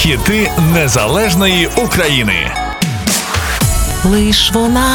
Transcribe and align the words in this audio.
Хіти 0.00 0.52
незалежної 0.74 1.68
України. 1.76 2.52
Лиш 4.04 4.52
вона, 4.52 4.86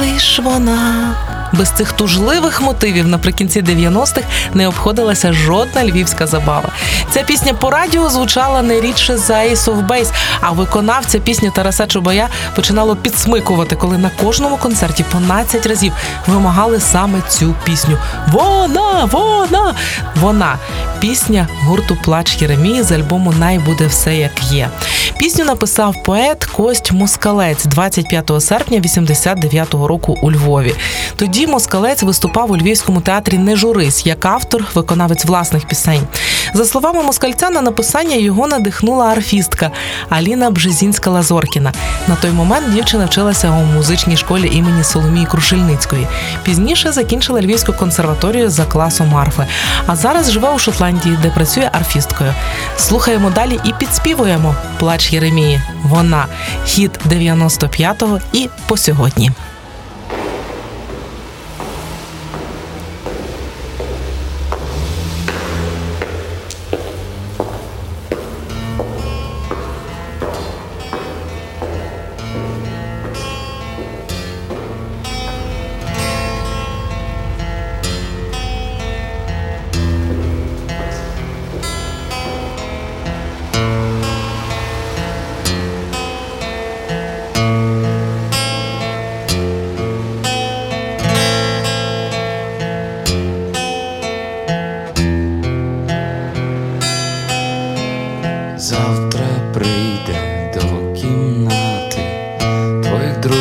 лиш 0.00 0.40
вона. 0.44 1.14
Без 1.52 1.68
цих 1.68 1.92
тужливих 1.92 2.60
мотивів 2.60 3.08
наприкінці 3.08 3.62
90-х 3.62 4.22
не 4.54 4.68
обходилася 4.68 5.32
жодна 5.32 5.84
львівська 5.84 6.26
забава. 6.26 6.68
Ця 7.10 7.22
пісня 7.22 7.54
по 7.54 7.70
радіо 7.70 8.08
звучала 8.08 8.62
не 8.62 8.80
рідше 8.80 9.16
за 9.16 9.34
Ace 9.34 9.64
of 9.64 9.86
Base, 9.86 10.12
а 10.40 10.50
виконавця 10.50 11.18
пісні 11.18 11.50
Тараса 11.54 11.86
Чубая 11.86 12.28
починало 12.56 12.96
підсмикувати, 12.96 13.76
коли 13.76 13.98
на 13.98 14.10
кожному 14.22 14.56
концерті 14.56 15.04
по 15.12 15.18
12 15.18 15.66
разів 15.66 15.92
вимагали 16.26 16.80
саме 16.80 17.20
цю 17.28 17.54
пісню. 17.64 17.98
Вона, 18.32 19.08
вона, 19.12 19.74
вона 20.20 20.58
пісня 20.98 21.48
гурту 21.62 21.96
Плач 22.04 22.42
Єремії 22.42 22.82
з 22.82 22.92
альбому 22.92 23.32
Най 23.38 23.58
буде 23.58 23.86
все 23.86 24.16
як 24.16 24.42
є. 24.42 24.70
Пісню 25.18 25.44
написав 25.44 26.02
поет 26.02 26.44
Кость 26.44 26.92
Москалець 26.92 27.64
25 27.64 28.30
серпня 28.40 28.80
89-го 28.80 29.88
року 29.88 30.18
у 30.22 30.32
Львові. 30.32 30.74
Тоді 31.16 31.46
Москалець 31.46 32.02
виступав 32.02 32.50
у 32.50 32.56
Львівському 32.56 33.00
театрі 33.00 33.38
Не 33.38 33.56
журись 33.56 34.06
як 34.06 34.26
автор, 34.26 34.64
виконавець 34.74 35.24
власних 35.24 35.66
пісень. 35.66 36.06
За 36.54 36.64
словами 36.64 37.02
москальця, 37.02 37.50
на 37.50 37.60
написання 37.60 38.16
його 38.16 38.46
надихнула 38.46 39.06
арфістка 39.06 39.70
Аліна 40.08 40.50
Бжезінська 40.50 41.10
Лазоркіна. 41.10 41.72
На 42.08 42.16
той 42.16 42.30
момент 42.30 42.74
дівчина 42.74 43.04
вчилася 43.04 43.50
у 43.50 43.74
музичній 43.74 44.16
школі 44.16 44.50
імені 44.52 44.84
Соломії 44.84 45.26
Крушельницької. 45.26 46.06
Пізніше 46.42 46.92
закінчила 46.92 47.40
Львівську 47.40 47.72
консерваторію 47.72 48.50
за 48.50 48.64
класом 48.64 49.16
арфи. 49.16 49.46
А 49.86 49.96
зараз 49.96 50.30
живе 50.30 50.50
у 50.50 50.58
Шотландії, 50.58 51.18
де 51.22 51.30
працює 51.30 51.70
арфісткою. 51.72 52.34
Слухаємо 52.76 53.30
далі 53.30 53.60
і 53.64 53.72
підспівуємо 53.78 54.54
плач 54.78 55.12
Єремії. 55.12 55.60
Вона 55.82 56.26
хіт 56.64 56.90
95-го 57.08 58.20
і 58.32 58.48
по 58.66 58.76
сьогодні. 58.76 59.30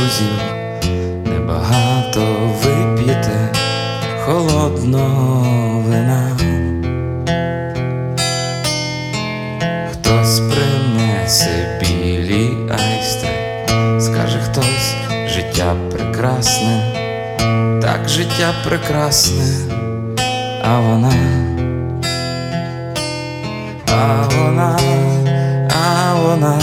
Друзів, 0.05 0.27
небагато 1.25 2.21
вип'єте 2.63 3.53
холодного 4.25 5.79
вина. 5.79 6.37
Хтось 9.91 10.39
принесе 10.39 11.79
білі 11.81 12.49
айстри, 12.71 13.29
скаже 13.99 14.39
хтось, 14.39 14.95
життя 15.27 15.75
прекрасне, 15.91 16.81
так 17.81 18.09
життя 18.09 18.53
прекрасне, 18.63 19.45
а 20.63 20.79
вона. 20.79 21.13
А 23.97 24.27
вона, 24.35 24.79
а 25.69 26.13
вона 26.13 26.59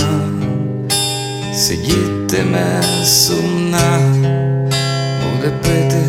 сидітиме 2.32 2.82
сумна, 3.04 3.98
буде 5.22 5.50
пити, 5.62 6.02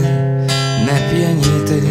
не 0.86 1.10
п'яніти 1.12 1.84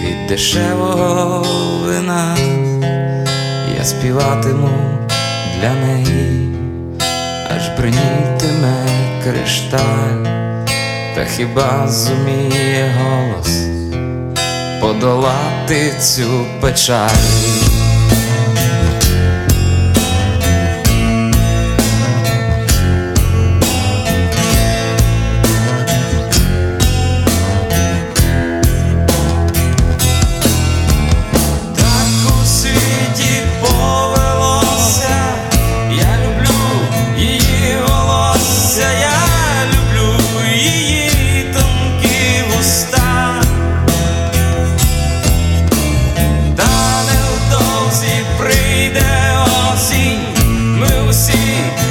від 0.00 0.26
дешевого 0.28 1.46
вина. 1.84 2.36
Я 3.78 3.84
співатиму 3.84 4.68
для 5.60 5.74
неї, 5.74 6.48
аж 7.56 7.68
бринітиме 7.78 8.86
кришталь, 9.24 10.24
та 11.14 11.24
хіба 11.36 11.88
зуміє 11.88 12.94
голос 12.98 13.66
подолати 14.80 15.92
цю 16.00 16.46
печаль? 16.60 17.73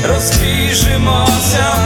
Розбіжимося 0.08 1.83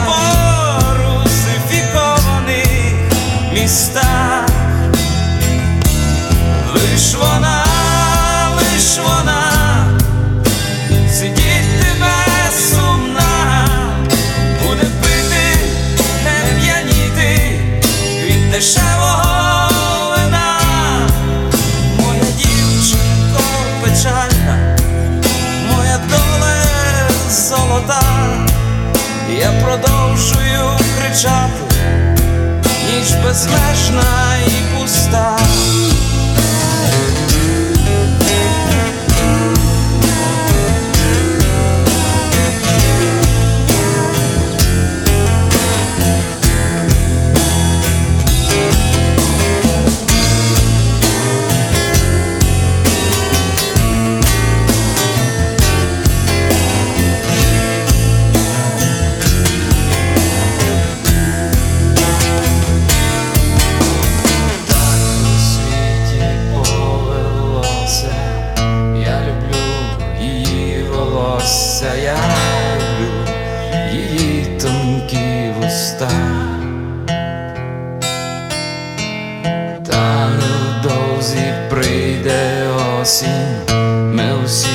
та 79.88 80.30
невдовзі 80.30 81.54
прийде 81.70 82.68
осінь, 83.02 83.76
ми 84.16 84.34
усі 84.46 84.68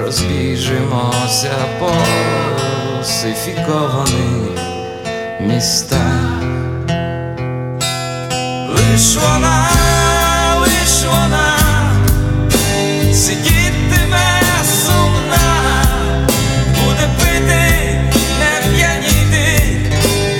розбіжимося 0.00 1.54
по 1.78 1.90
сифікованих 3.04 4.60
містах. 5.40 6.42
Лиш 8.68 9.16
вона, 9.16 9.68
лиш 10.60 11.04
вона, 11.04 11.58
сидітиме 13.12 14.40
сумна, 14.84 15.84
буде 16.66 17.08
пити, 17.18 18.00
не 18.38 18.76
п'яніти 18.76 19.76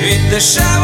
від 0.03 0.31
дешево. 0.31 0.84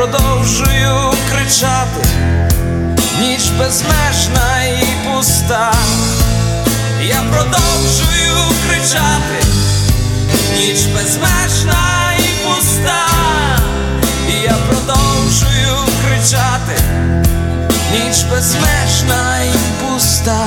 Продовжую 0.00 1.12
кричати, 1.30 2.08
ніч 3.20 3.48
безмежна 3.58 4.62
і 4.64 4.84
пуста, 5.04 5.72
я 7.02 7.22
продовжую 7.32 8.36
кричати, 8.66 9.44
ніч 10.56 10.80
безмежна 10.84 12.12
і 12.18 12.46
пуста, 12.46 13.06
я 14.44 14.56
продовжую 14.68 15.76
кричати, 16.04 16.82
ніч 17.92 18.22
безмежна 18.22 19.38
і 19.44 19.84
пуста. 19.84 20.46